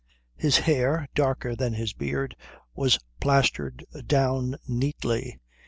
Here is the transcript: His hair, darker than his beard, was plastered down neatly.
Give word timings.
His 0.35 0.57
hair, 0.57 1.07
darker 1.13 1.55
than 1.55 1.73
his 1.73 1.93
beard, 1.93 2.35
was 2.73 2.97
plastered 3.19 3.85
down 4.07 4.55
neatly. 4.67 5.37